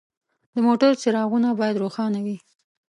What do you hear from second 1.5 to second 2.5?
باید روښانه وي.